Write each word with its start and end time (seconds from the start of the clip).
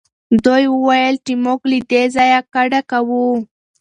دوی 0.45 0.63
وویل 0.75 1.15
چې 1.25 1.33
موږ 1.43 1.59
له 1.71 1.77
دې 1.89 2.03
ځایه 2.15 2.39
کډه 2.53 2.81
کوو. 2.91 3.25